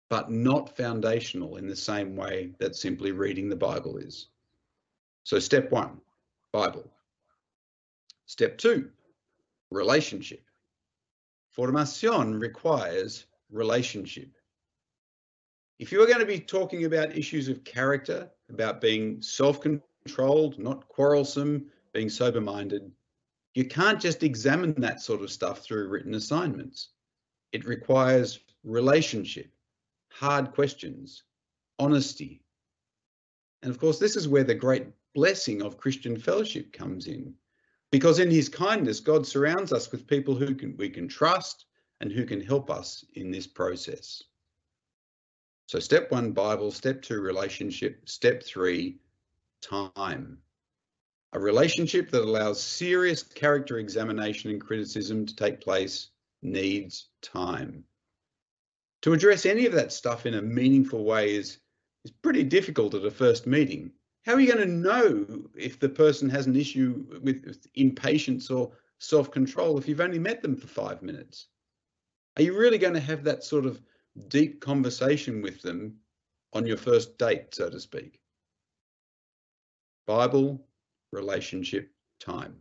but 0.08 0.30
not 0.30 0.74
foundational 0.76 1.56
in 1.56 1.68
the 1.68 1.76
same 1.76 2.16
way 2.16 2.52
that 2.58 2.74
simply 2.74 3.12
reading 3.12 3.48
the 3.48 3.56
Bible 3.56 3.98
is. 3.98 4.28
So, 5.22 5.38
step 5.38 5.70
one, 5.70 6.00
Bible. 6.50 6.90
Step 8.26 8.58
two, 8.58 8.90
relationship. 9.74 10.44
Formación 11.56 12.40
requires 12.40 13.26
relationship. 13.50 14.30
If 15.78 15.92
you 15.92 16.02
are 16.02 16.06
going 16.06 16.20
to 16.20 16.26
be 16.26 16.40
talking 16.40 16.84
about 16.84 17.16
issues 17.16 17.48
of 17.48 17.64
character, 17.64 18.30
about 18.48 18.80
being 18.80 19.20
self-controlled, 19.20 20.58
not 20.58 20.88
quarrelsome, 20.88 21.66
being 21.92 22.08
sober-minded, 22.08 22.90
you 23.54 23.64
can't 23.64 24.00
just 24.00 24.22
examine 24.22 24.74
that 24.80 25.00
sort 25.00 25.22
of 25.22 25.30
stuff 25.30 25.60
through 25.60 25.88
written 25.88 26.14
assignments. 26.14 26.90
It 27.52 27.64
requires 27.66 28.40
relationship, 28.64 29.50
hard 30.10 30.52
questions, 30.52 31.22
honesty. 31.78 32.42
And 33.62 33.70
of 33.70 33.78
course, 33.78 33.98
this 33.98 34.16
is 34.16 34.28
where 34.28 34.44
the 34.44 34.54
great 34.54 34.86
blessing 35.14 35.62
of 35.62 35.78
Christian 35.78 36.18
fellowship 36.18 36.72
comes 36.72 37.06
in. 37.06 37.34
Because 37.94 38.18
in 38.18 38.28
his 38.28 38.48
kindness, 38.48 38.98
God 38.98 39.24
surrounds 39.24 39.72
us 39.72 39.92
with 39.92 40.08
people 40.08 40.34
who 40.34 40.56
can, 40.56 40.76
we 40.76 40.90
can 40.90 41.06
trust 41.06 41.66
and 42.00 42.10
who 42.10 42.24
can 42.24 42.40
help 42.40 42.68
us 42.68 43.04
in 43.14 43.30
this 43.30 43.46
process. 43.46 44.20
So, 45.68 45.78
step 45.78 46.10
one, 46.10 46.32
Bible. 46.32 46.72
Step 46.72 47.02
two, 47.02 47.20
relationship. 47.20 48.08
Step 48.08 48.42
three, 48.42 48.98
time. 49.62 50.38
A 51.34 51.38
relationship 51.38 52.10
that 52.10 52.24
allows 52.24 52.60
serious 52.60 53.22
character 53.22 53.78
examination 53.78 54.50
and 54.50 54.60
criticism 54.60 55.24
to 55.26 55.36
take 55.36 55.60
place 55.60 56.08
needs 56.42 57.10
time. 57.22 57.84
To 59.02 59.12
address 59.12 59.46
any 59.46 59.66
of 59.66 59.72
that 59.74 59.92
stuff 59.92 60.26
in 60.26 60.34
a 60.34 60.42
meaningful 60.42 61.04
way 61.04 61.36
is, 61.36 61.58
is 62.04 62.10
pretty 62.10 62.42
difficult 62.42 62.94
at 62.94 63.04
a 63.04 63.10
first 63.12 63.46
meeting 63.46 63.92
how 64.24 64.32
are 64.32 64.40
you 64.40 64.52
going 64.52 64.66
to 64.66 64.74
know 64.74 65.26
if 65.54 65.78
the 65.78 65.88
person 65.88 66.30
has 66.30 66.46
an 66.46 66.56
issue 66.56 67.04
with 67.22 67.66
impatience 67.74 68.50
or 68.50 68.72
self 68.98 69.30
control 69.30 69.78
if 69.78 69.86
you've 69.86 70.00
only 70.00 70.18
met 70.18 70.42
them 70.42 70.56
for 70.56 70.66
five 70.66 71.02
minutes? 71.02 71.48
Are 72.36 72.42
you 72.42 72.56
really 72.58 72.78
going 72.78 72.94
to 72.94 73.00
have 73.00 73.22
that 73.24 73.44
sort 73.44 73.66
of 73.66 73.80
deep 74.28 74.60
conversation 74.60 75.42
with 75.42 75.60
them 75.60 75.96
on 76.52 76.66
your 76.66 76.78
first 76.78 77.18
date, 77.18 77.54
so 77.54 77.68
to 77.68 77.78
speak? 77.78 78.18
Bible, 80.06 80.66
relationship, 81.12 81.90
time. 82.18 82.56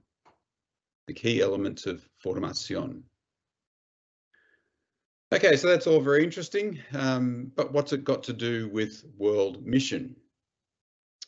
The 1.07 1.13
key 1.13 1.41
elements 1.41 1.85
of 1.85 2.07
formación. 2.23 3.03
Okay, 5.33 5.55
so 5.55 5.67
that's 5.67 5.87
all 5.87 5.99
very 5.99 6.23
interesting, 6.23 6.79
um, 6.93 7.51
but 7.55 7.73
what's 7.73 7.93
it 7.93 8.03
got 8.03 8.21
to 8.23 8.33
do 8.33 8.69
with 8.69 9.03
world 9.17 9.65
mission? 9.65 10.15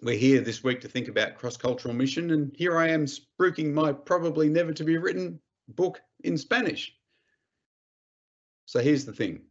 We're 0.02 0.18
here 0.18 0.42
this 0.42 0.64
week 0.64 0.82
to 0.82 0.88
think 0.88 1.08
about 1.08 1.36
cross-cultural 1.36 1.94
mission 1.94 2.32
and 2.32 2.54
here 2.56 2.78
I 2.78 2.90
am 2.90 3.06
spruiking 3.06 3.74
my 3.74 3.94
probably 3.94 4.50
never 4.50 4.74
to 4.74 4.84
be 4.84 4.98
written 4.98 5.40
book 5.70 6.02
in 6.24 6.38
Spanish. 6.38 6.94
So 8.66 8.80
here's 8.80 9.06
the 9.06 9.14
thing. 9.14 9.42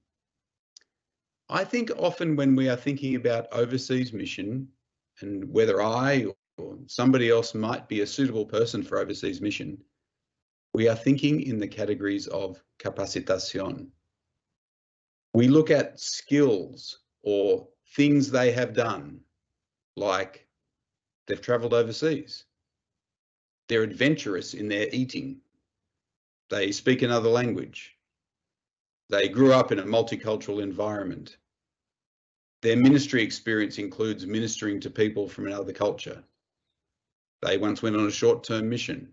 I 1.49 1.65
think 1.65 1.91
often 1.99 2.37
when 2.37 2.57
we 2.57 2.69
are 2.69 2.77
thinking 2.77 3.17
about 3.17 3.53
overseas 3.53 4.13
mission 4.13 4.69
and 5.21 5.51
whether 5.51 5.83
I 5.83 6.27
or 6.57 6.79
somebody 6.87 7.31
else 7.31 7.55
might 7.55 7.89
be 7.89 8.01
a 8.01 8.07
suitable 8.07 8.47
person 8.47 8.83
for 8.83 8.99
overseas 8.99 9.41
mission, 9.41 9.79
we 10.73 10.89
are 10.89 10.97
thinking 10.97 11.43
in 11.43 11.59
the 11.59 11.69
categories 11.69 12.27
of 12.29 12.63
capacitación. 12.79 13.89
We 15.33 15.49
look 15.49 15.71
at 15.71 16.01
skills 16.01 17.01
or 17.23 17.69
things 17.95 18.31
they 18.31 18.53
have 18.53 18.73
done 18.73 19.21
like 19.97 20.47
they've 21.27 21.41
traveled 21.41 21.75
overseas. 21.75 22.45
They're 23.69 23.83
adventurous 23.83 24.55
in 24.55 24.69
their 24.69 24.89
eating. 24.93 25.41
They 26.51 26.73
speak 26.73 27.03
another 27.03 27.31
language. 27.31 27.97
They 29.11 29.29
grew 29.29 29.53
up 29.53 29.73
in 29.73 29.79
a 29.79 29.85
multicultural 29.85 30.63
environment. 30.63 31.37
Their 32.63 32.77
ministry 32.77 33.23
experience 33.23 33.79
includes 33.79 34.27
ministering 34.27 34.81
to 34.81 34.91
people 34.91 35.29
from 35.29 35.47
another 35.47 35.73
culture. 35.73 36.25
They 37.43 37.59
once 37.59 37.83
went 37.83 37.97
on 37.97 38.07
a 38.07 38.11
short 38.11 38.45
term 38.45 38.69
mission. 38.71 39.13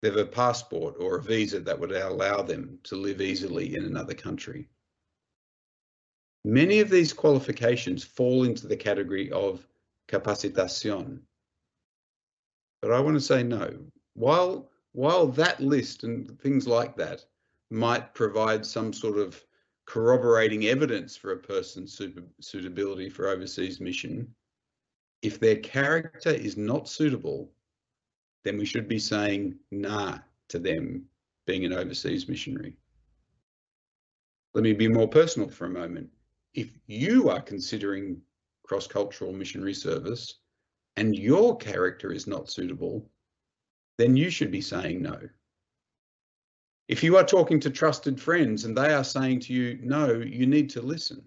They 0.00 0.08
have 0.10 0.18
a 0.18 0.26
passport 0.26 0.96
or 1.00 1.16
a 1.16 1.22
visa 1.22 1.60
that 1.60 1.78
would 1.78 1.90
allow 1.90 2.42
them 2.42 2.78
to 2.84 2.96
live 2.96 3.20
easily 3.20 3.74
in 3.74 3.84
another 3.84 4.14
country. 4.14 4.68
Many 6.44 6.80
of 6.80 6.90
these 6.90 7.12
qualifications 7.12 8.04
fall 8.04 8.44
into 8.44 8.66
the 8.66 8.76
category 8.76 9.30
of 9.32 9.66
capacitación. 10.08 11.20
But 12.82 12.92
I 12.92 13.00
want 13.00 13.16
to 13.16 13.20
say 13.20 13.42
no. 13.42 13.74
While, 14.12 14.70
while 14.92 15.26
that 15.28 15.60
list 15.60 16.04
and 16.04 16.38
things 16.40 16.68
like 16.68 16.96
that 16.96 17.24
might 17.70 18.14
provide 18.14 18.66
some 18.66 18.92
sort 18.92 19.18
of 19.18 19.42
corroborating 19.86 20.66
evidence 20.66 21.16
for 21.16 21.32
a 21.32 21.38
person's 21.38 21.98
suitability 22.40 23.08
for 23.08 23.28
overseas 23.28 23.80
mission, 23.80 24.34
if 25.22 25.40
their 25.40 25.56
character 25.56 26.30
is 26.30 26.58
not 26.58 26.88
suitable, 26.88 27.50
then 28.44 28.58
we 28.58 28.66
should 28.66 28.86
be 28.86 28.98
saying 28.98 29.54
nah 29.70 30.18
to 30.48 30.58
them 30.58 31.06
being 31.46 31.64
an 31.64 31.72
overseas 31.72 32.28
missionary. 32.28 32.76
Let 34.52 34.62
me 34.62 34.74
be 34.74 34.88
more 34.88 35.08
personal 35.08 35.48
for 35.48 35.64
a 35.64 35.70
moment. 35.70 36.10
If 36.54 36.70
you 36.86 37.28
are 37.30 37.42
considering 37.42 38.22
cross 38.64 38.86
cultural 38.86 39.32
missionary 39.32 39.74
service 39.74 40.38
and 40.96 41.14
your 41.16 41.56
character 41.56 42.12
is 42.12 42.26
not 42.26 42.50
suitable, 42.50 43.10
then 43.98 44.16
you 44.16 44.30
should 44.30 44.50
be 44.50 44.60
saying 44.60 45.02
no. 45.02 45.18
If 46.86 47.02
you 47.02 47.16
are 47.16 47.24
talking 47.24 47.58
to 47.60 47.70
trusted 47.70 48.20
friends 48.20 48.64
and 48.64 48.76
they 48.76 48.92
are 48.92 49.04
saying 49.04 49.40
to 49.40 49.52
you, 49.52 49.78
no, 49.82 50.12
you 50.12 50.46
need 50.46 50.70
to 50.70 50.82
listen. 50.82 51.24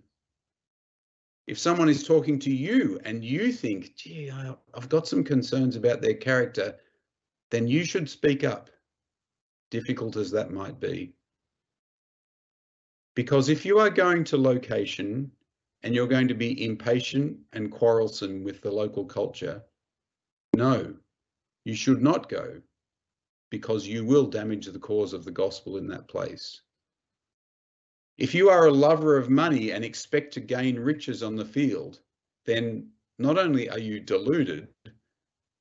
If 1.48 1.58
someone 1.58 1.90
is 1.90 2.06
talking 2.06 2.40
to 2.40 2.52
you 2.52 3.00
and 3.06 3.24
you 3.24 3.52
think, 3.52 3.96
gee, 3.96 4.30
I've 4.32 4.90
got 4.90 5.08
some 5.08 5.24
concerns 5.24 5.76
about 5.76 6.02
their 6.02 6.14
character, 6.14 6.76
then 7.50 7.68
you 7.68 7.86
should 7.86 8.10
speak 8.10 8.44
up, 8.44 8.70
difficult 9.72 10.16
as 10.16 10.30
that 10.32 10.52
might 10.52 10.80
be. 10.80 11.14
Because 13.18 13.50
if 13.50 13.66
you 13.66 13.80
are 13.80 13.90
going 13.90 14.24
to 14.26 14.38
location 14.38 15.32
and 15.82 15.96
you're 15.96 16.06
going 16.06 16.28
to 16.28 16.36
be 16.36 16.64
impatient 16.64 17.36
and 17.52 17.72
quarrelsome 17.72 18.44
with 18.44 18.62
the 18.62 18.70
local 18.70 19.06
culture, 19.06 19.64
no, 20.56 20.94
you 21.66 21.74
should 21.74 22.04
not 22.04 22.30
go 22.30 22.62
because 23.50 23.88
you 23.88 24.06
will 24.06 24.28
damage 24.28 24.68
the 24.68 24.78
cause 24.78 25.14
of 25.14 25.26
the 25.26 25.32
gospel 25.32 25.78
in 25.78 25.88
that 25.88 26.08
place. 26.08 26.62
If 28.20 28.36
you 28.36 28.52
are 28.52 28.68
a 28.68 28.72
lover 28.72 29.18
of 29.18 29.32
money 29.32 29.72
and 29.72 29.84
expect 29.84 30.32
to 30.36 30.40
gain 30.40 30.78
riches 30.78 31.24
on 31.24 31.36
the 31.36 31.44
field, 31.44 32.02
then 32.46 32.88
not 33.18 33.40
only 33.40 33.68
are 33.68 33.80
you 33.80 34.00
deluded, 34.00 34.68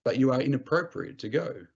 but 0.05 0.19
you 0.19 0.31
are 0.31 0.43
inappropriate 0.43 1.19
to 1.21 1.31
go. 1.31 1.67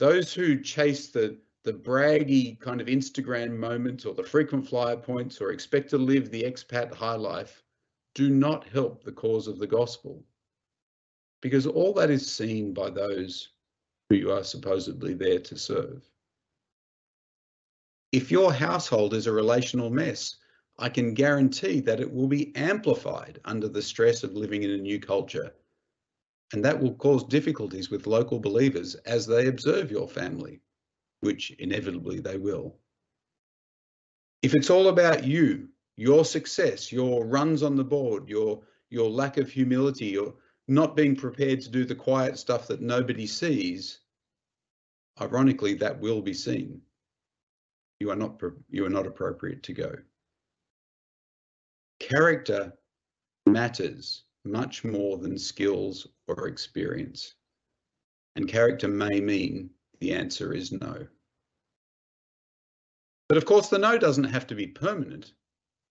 Those 0.00 0.34
who 0.34 0.60
chase 0.60 1.10
the, 1.10 1.38
the 1.64 1.72
braggy 1.72 2.60
kind 2.60 2.80
of 2.80 2.86
Instagram 2.86 3.56
moments 3.56 4.04
or 4.04 4.14
the 4.14 4.22
frequent 4.22 4.68
flyer 4.68 4.96
points 4.96 5.40
or 5.40 5.50
expect 5.50 5.90
to 5.90 5.98
live 5.98 6.30
the 6.30 6.42
expat 6.42 6.92
high 6.92 7.16
life 7.16 7.62
do 8.14 8.30
not 8.30 8.68
help 8.68 9.02
the 9.02 9.12
cause 9.12 9.48
of 9.48 9.58
the 9.58 9.66
gospel 9.66 10.22
because 11.40 11.66
all 11.66 11.92
that 11.92 12.10
is 12.10 12.32
seen 12.32 12.72
by 12.72 12.88
those 12.90 13.50
who 14.08 14.16
you 14.16 14.30
are 14.30 14.44
supposedly 14.44 15.14
there 15.14 15.38
to 15.38 15.58
serve. 15.58 16.02
If 18.12 18.30
your 18.30 18.52
household 18.52 19.14
is 19.14 19.26
a 19.26 19.32
relational 19.32 19.90
mess, 19.90 20.36
I 20.78 20.88
can 20.88 21.14
guarantee 21.14 21.80
that 21.80 22.00
it 22.00 22.10
will 22.10 22.28
be 22.28 22.54
amplified 22.56 23.40
under 23.44 23.68
the 23.68 23.82
stress 23.82 24.22
of 24.22 24.34
living 24.34 24.62
in 24.62 24.70
a 24.70 24.78
new 24.78 24.98
culture. 24.98 25.52
And 26.52 26.64
that 26.64 26.80
will 26.80 26.94
cause 26.94 27.24
difficulties 27.24 27.90
with 27.90 28.06
local 28.06 28.38
believers 28.38 28.94
as 29.06 29.26
they 29.26 29.48
observe 29.48 29.90
your 29.90 30.08
family, 30.08 30.60
which 31.24 31.50
inevitably 31.58 32.20
they 32.20 32.36
will. 32.36 32.76
If 34.42 34.54
it's 34.54 34.70
all 34.70 34.88
about 34.88 35.24
you, 35.24 35.68
your 35.96 36.24
success, 36.24 36.92
your 36.92 37.24
runs 37.24 37.62
on 37.62 37.76
the 37.76 37.84
board, 37.84 38.28
your 38.28 38.62
your 38.90 39.08
lack 39.08 39.38
of 39.38 39.50
humility, 39.50 40.06
your 40.06 40.34
not 40.68 40.94
being 40.94 41.16
prepared 41.16 41.60
to 41.62 41.70
do 41.70 41.84
the 41.84 41.94
quiet 41.94 42.38
stuff 42.38 42.66
that 42.68 42.80
nobody 42.80 43.26
sees, 43.26 44.00
ironically, 45.20 45.74
that 45.74 45.98
will 45.98 46.20
be 46.20 46.34
seen. 46.34 46.80
You 48.00 48.10
are 48.10 48.16
not 48.16 48.40
you 48.68 48.84
are 48.84 48.90
not 48.90 49.06
appropriate 49.06 49.62
to 49.64 49.72
go. 49.72 49.94
Character 52.00 52.72
matters 53.46 54.24
much 54.44 54.84
more 54.84 55.16
than 55.16 55.38
skills 55.38 56.06
or 56.28 56.48
experience. 56.48 57.34
And 58.36 58.48
character 58.48 58.88
may 58.88 59.20
mean 59.20 59.70
the 60.00 60.12
answer 60.12 60.52
is 60.52 60.72
no. 60.72 61.06
But 63.28 63.38
of 63.38 63.46
course, 63.46 63.68
the 63.68 63.78
no 63.78 63.98
doesn't 63.98 64.24
have 64.24 64.46
to 64.48 64.54
be 64.54 64.66
permanent. 64.66 65.32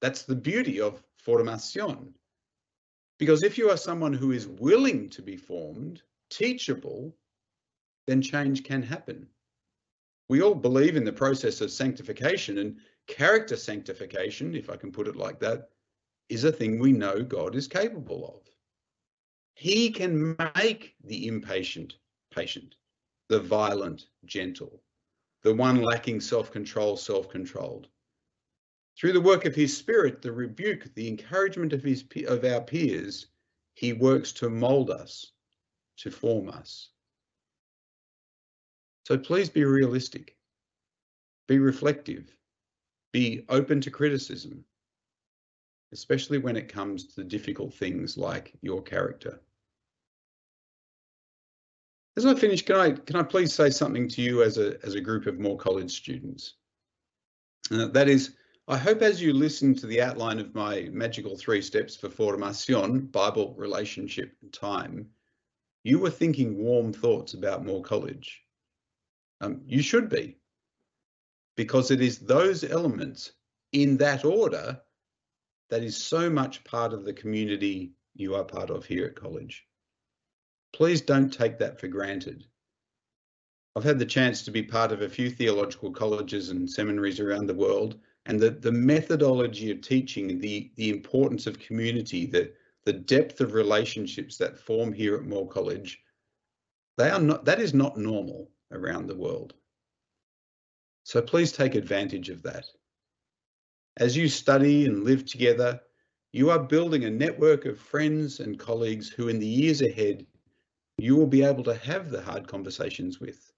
That's 0.01 0.23
the 0.23 0.35
beauty 0.35 0.79
of 0.79 1.03
formation. 1.17 2.13
Because 3.17 3.43
if 3.43 3.57
you 3.57 3.69
are 3.69 3.77
someone 3.77 4.13
who 4.13 4.31
is 4.31 4.47
willing 4.47 5.09
to 5.09 5.21
be 5.21 5.37
formed, 5.37 6.01
teachable, 6.29 7.15
then 8.07 8.21
change 8.21 8.63
can 8.63 8.83
happen. 8.83 9.27
We 10.29 10.41
all 10.41 10.55
believe 10.55 10.95
in 10.95 11.05
the 11.05 11.13
process 11.13 11.61
of 11.61 11.71
sanctification 11.71 12.57
and 12.59 12.77
character 13.07 13.55
sanctification, 13.55 14.55
if 14.55 14.69
I 14.69 14.75
can 14.75 14.91
put 14.91 15.07
it 15.07 15.15
like 15.15 15.39
that, 15.39 15.69
is 16.29 16.43
a 16.43 16.51
thing 16.51 16.79
we 16.79 16.91
know 16.91 17.21
God 17.21 17.55
is 17.55 17.67
capable 17.67 18.27
of. 18.27 18.41
He 19.55 19.91
can 19.91 20.35
make 20.55 20.95
the 21.03 21.27
impatient 21.27 21.95
patient, 22.31 22.75
the 23.29 23.39
violent 23.39 24.07
gentle, 24.25 24.81
the 25.43 25.53
one 25.53 25.81
lacking 25.81 26.21
self 26.21 26.51
control 26.51 26.97
self 26.97 27.29
controlled. 27.29 27.87
Through 28.97 29.13
the 29.13 29.21
work 29.21 29.45
of 29.45 29.55
his 29.55 29.75
spirit, 29.75 30.21
the 30.21 30.31
rebuke, 30.31 30.93
the 30.93 31.07
encouragement 31.07 31.73
of 31.73 31.83
his 31.83 32.03
of 32.27 32.45
our 32.45 32.61
peers, 32.61 33.27
he 33.73 33.93
works 33.93 34.31
to 34.33 34.49
mold 34.49 34.89
us, 34.89 35.31
to 35.97 36.11
form 36.11 36.49
us. 36.49 36.89
So 39.05 39.17
please 39.17 39.49
be 39.49 39.65
realistic, 39.65 40.37
be 41.47 41.59
reflective, 41.59 42.35
be 43.11 43.43
open 43.49 43.81
to 43.81 43.91
criticism, 43.91 44.63
especially 45.91 46.37
when 46.37 46.55
it 46.55 46.69
comes 46.69 47.15
to 47.15 47.23
difficult 47.23 47.73
things 47.73 48.17
like 48.17 48.53
your 48.61 48.81
character. 48.81 49.41
As 52.15 52.25
I 52.25 52.35
finish, 52.35 52.63
can 52.63 52.75
I 52.75 52.91
can 52.91 53.15
I 53.15 53.23
please 53.23 53.53
say 53.53 53.69
something 53.69 54.07
to 54.09 54.21
you 54.21 54.43
as 54.43 54.57
a 54.57 54.77
as 54.85 54.95
a 54.95 55.01
group 55.01 55.25
of 55.25 55.39
Moore 55.39 55.57
College 55.57 55.91
students? 55.91 56.55
Uh, 57.71 57.87
that 57.87 58.07
is 58.07 58.35
I 58.67 58.77
hope 58.77 59.01
as 59.01 59.21
you 59.21 59.33
listen 59.33 59.75
to 59.75 59.87
the 59.87 60.01
outline 60.01 60.39
of 60.39 60.55
my 60.55 60.89
magical 60.91 61.35
three 61.35 61.61
steps 61.61 61.95
for 61.95 62.09
formation, 62.09 63.07
Bible, 63.07 63.55
relationship, 63.57 64.35
and 64.41 64.53
time, 64.53 65.09
you 65.83 65.99
were 65.99 66.09
thinking 66.09 66.57
warm 66.57 66.93
thoughts 66.93 67.33
about 67.33 67.65
Moore 67.65 67.83
College. 67.83 68.41
Um, 69.41 69.61
you 69.65 69.81
should 69.81 70.07
be, 70.07 70.37
because 71.57 71.91
it 71.91 71.99
is 71.99 72.19
those 72.19 72.63
elements 72.63 73.33
in 73.73 73.97
that 73.97 74.23
order 74.23 74.79
that 75.69 75.83
is 75.83 75.97
so 75.97 76.29
much 76.29 76.63
part 76.63 76.93
of 76.93 77.03
the 77.03 77.13
community 77.13 77.91
you 78.15 78.35
are 78.35 78.45
part 78.45 78.69
of 78.69 78.85
here 78.85 79.05
at 79.07 79.15
college. 79.15 79.65
Please 80.73 81.01
don't 81.01 81.31
take 81.31 81.59
that 81.59 81.79
for 81.79 81.87
granted. 81.87 82.45
I've 83.75 83.83
had 83.83 83.99
the 83.99 84.05
chance 84.05 84.43
to 84.43 84.51
be 84.51 84.63
part 84.63 84.91
of 84.91 85.01
a 85.01 85.09
few 85.09 85.29
theological 85.29 85.91
colleges 85.91 86.49
and 86.49 86.69
seminaries 86.69 87.19
around 87.19 87.47
the 87.47 87.53
world 87.53 87.99
and 88.25 88.39
the, 88.39 88.51
the 88.51 88.71
methodology 88.71 89.71
of 89.71 89.81
teaching, 89.81 90.39
the, 90.39 90.71
the 90.75 90.89
importance 90.89 91.47
of 91.47 91.59
community, 91.59 92.25
the, 92.25 92.51
the 92.85 92.93
depth 92.93 93.41
of 93.41 93.53
relationships 93.53 94.37
that 94.37 94.59
form 94.59 94.93
here 94.93 95.15
at 95.15 95.23
Moore 95.23 95.47
College, 95.47 96.01
they 96.97 97.09
are 97.09 97.19
not, 97.19 97.45
that 97.45 97.59
is 97.59 97.73
not 97.73 97.97
normal 97.97 98.49
around 98.71 99.07
the 99.07 99.15
world. 99.15 99.53
So 101.03 101.21
please 101.21 101.51
take 101.51 101.75
advantage 101.75 102.29
of 102.29 102.43
that. 102.43 102.65
As 103.97 104.15
you 104.15 104.27
study 104.27 104.85
and 104.85 105.03
live 105.03 105.25
together, 105.25 105.81
you 106.31 106.49
are 106.49 106.59
building 106.59 107.05
a 107.05 107.09
network 107.09 107.65
of 107.65 107.77
friends 107.77 108.39
and 108.39 108.57
colleagues 108.57 109.09
who 109.09 109.27
in 109.27 109.39
the 109.39 109.45
years 109.45 109.81
ahead, 109.81 110.25
you 110.97 111.15
will 111.15 111.27
be 111.27 111.43
able 111.43 111.63
to 111.63 111.75
have 111.75 112.09
the 112.09 112.21
hard 112.21 112.47
conversations 112.47 113.19
with 113.19 113.53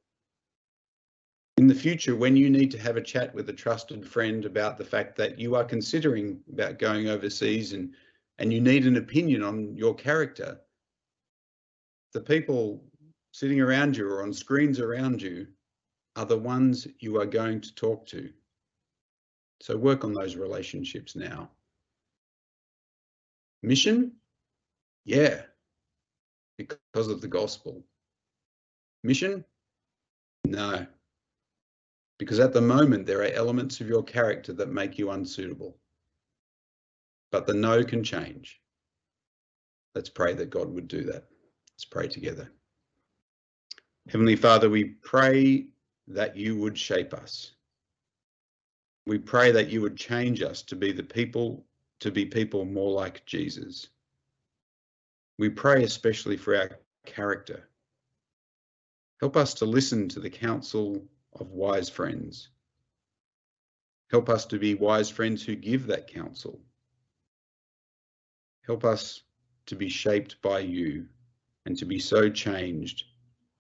in 1.58 1.68
the 1.68 1.76
future, 1.76 2.16
when 2.16 2.36
you 2.36 2.50
need 2.50 2.70
to 2.72 2.80
have 2.80 2.98
a 2.98 3.02
chat 3.02 3.34
with 3.34 3.48
a 3.48 3.54
trusted 3.54 4.06
friend 4.06 4.44
about 4.44 4.78
the 4.78 4.84
fact 4.84 5.16
that 5.16 5.40
you 5.40 5.56
are 5.56 5.64
considering 5.64 6.42
about 6.52 6.80
going 6.80 7.08
overseas 7.08 7.72
and, 7.72 7.94
and 8.40 8.52
you 8.52 8.60
need 8.60 8.86
an 8.86 8.98
opinion 8.98 9.42
on 9.42 9.74
your 9.74 9.96
character, 9.96 10.60
the 12.12 12.20
people 12.20 12.84
sitting 13.32 13.62
around 13.62 13.96
you 13.96 14.08
or 14.08 14.22
on 14.22 14.34
screens 14.34 14.82
around 14.82 15.22
you 15.22 15.48
are 16.18 16.26
the 16.26 16.38
ones 16.38 16.88
you 17.00 17.20
are 17.22 17.26
going 17.26 17.62
to 17.62 17.74
talk 17.76 18.06
to. 18.08 18.30
So 19.62 19.78
work 19.78 20.04
on 20.04 20.14
those 20.14 20.36
relationships 20.36 21.16
now. 21.16 21.50
Mission? 23.64 24.12
Yeah, 25.06 25.44
because 26.58 27.08
of 27.08 27.22
the 27.22 27.28
gospel. 27.28 27.84
Mission? 29.04 29.44
No, 30.46 30.86
because 32.18 32.40
at 32.40 32.54
the 32.54 32.62
moment 32.62 33.06
there 33.06 33.22
are 33.22 33.32
elements 33.34 33.82
of 33.82 33.88
your 33.88 34.04
character 34.04 34.54
that 34.54 34.70
make 34.70 34.98
you 34.98 35.12
unsuitable. 35.12 35.78
But 37.32 37.46
the 37.46 37.54
no 37.54 37.84
can 37.84 38.04
change. 38.04 38.62
Let's 39.94 40.10
pray 40.10 40.34
that 40.34 40.50
God 40.50 40.70
would 40.74 40.88
do 40.88 41.04
that. 41.04 41.26
Let's 41.74 41.86
pray 41.86 42.08
together. 42.08 42.52
Heavenly 44.08 44.36
Father, 44.36 44.70
we 44.70 44.86
pray 44.86 45.68
that 46.08 46.38
you 46.38 46.58
would 46.58 46.78
shape 46.78 47.14
us. 47.14 47.54
We 49.06 49.18
pray 49.18 49.52
that 49.52 49.70
you 49.70 49.82
would 49.82 49.98
change 49.98 50.42
us 50.42 50.62
to 50.64 50.76
be 50.76 50.92
the 50.92 51.04
people, 51.04 51.66
to 52.00 52.12
be 52.12 52.26
people 52.26 52.66
more 52.66 52.92
like 52.92 53.26
Jesus. 53.26 53.88
We 55.38 55.50
pray 55.50 55.84
especially 55.84 56.38
for 56.38 56.56
our 56.56 56.70
character. 57.06 57.68
Help 59.20 59.38
us 59.38 59.56
to 59.56 59.66
listen 59.66 60.10
to 60.10 60.20
the 60.20 60.30
counsel 60.30 61.04
of 61.34 61.52
wise 61.52 61.90
friends. 61.90 62.50
Help 64.12 64.30
us 64.30 64.46
to 64.48 64.60
be 64.60 64.76
wise 64.76 65.10
friends 65.10 65.44
who 65.44 65.56
give 65.56 65.88
that 65.88 66.08
counsel. 66.08 66.62
Help 68.66 68.84
us 68.84 69.24
to 69.68 69.76
be 69.76 69.90
shaped 69.90 70.42
by 70.42 70.60
you 70.60 71.08
and 71.66 71.78
to 71.78 71.86
be 71.86 72.00
so 72.00 72.30
changed 72.30 73.04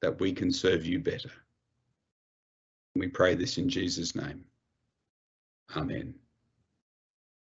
that 0.01 0.19
we 0.19 0.33
can 0.33 0.51
serve 0.51 0.85
you 0.85 0.99
better. 0.99 1.31
We 2.95 3.07
pray 3.07 3.35
this 3.35 3.57
in 3.57 3.69
Jesus' 3.69 4.15
name. 4.15 4.45
Amen. 5.75 6.15